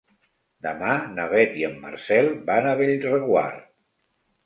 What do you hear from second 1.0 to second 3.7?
na Beth i en Marcel van a Bellreguard.